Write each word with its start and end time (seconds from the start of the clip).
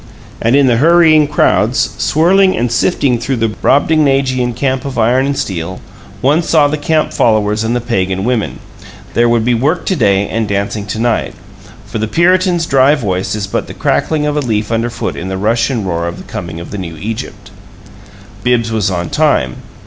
And 0.41 0.55
in 0.55 0.65
the 0.65 0.77
hurrying 0.77 1.27
crowds, 1.27 1.93
swirling 1.99 2.57
and 2.57 2.71
sifting 2.71 3.19
through 3.19 3.35
the 3.35 3.47
brobdingnagian 3.49 4.55
camp 4.55 4.83
of 4.83 4.97
iron 4.97 5.27
and 5.27 5.37
steel, 5.37 5.79
one 6.21 6.41
saw 6.41 6.67
the 6.67 6.75
camp 6.79 7.13
followers 7.13 7.63
and 7.63 7.75
the 7.75 7.81
pagan 7.81 8.23
women 8.23 8.57
there 9.13 9.29
would 9.29 9.45
be 9.45 9.53
work 9.53 9.85
to 9.85 9.95
day 9.95 10.27
and 10.27 10.47
dancing 10.47 10.87
to 10.87 10.97
night. 10.97 11.35
For 11.85 11.99
the 11.99 12.07
Puritan's 12.07 12.65
dry 12.65 12.95
voice 12.95 13.35
is 13.35 13.45
but 13.45 13.67
the 13.67 13.75
crackling 13.75 14.25
of 14.25 14.35
a 14.35 14.39
leaf 14.41 14.71
underfoot 14.71 15.15
in 15.15 15.27
the 15.27 15.37
rush 15.37 15.69
and 15.69 15.85
roar 15.87 16.07
of 16.07 16.17
the 16.17 16.23
coming 16.23 16.59
of 16.59 16.71
the 16.71 16.79
new 16.79 16.97
Egypt. 16.97 17.51
Bibbs 18.43 18.71
was 18.71 18.89
on 18.89 19.11
time. 19.11 19.57